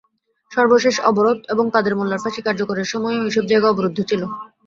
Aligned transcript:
সর্বশেষ 0.51 0.95
অবরোধ 1.09 1.39
এবং 1.53 1.65
কাদের 1.73 1.93
মোল্লার 1.97 2.21
ফাঁসি 2.23 2.41
কার্যকরের 2.43 2.87
সময়ও 2.93 3.27
এসব 3.29 3.43
জায়গা 3.51 3.67
অবরুদ্ধ 3.69 3.97
ছিল। 4.09 4.21